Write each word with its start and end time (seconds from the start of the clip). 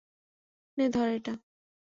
নে, 0.77 0.85
ধর 0.89 1.07
এটা। 1.09 1.33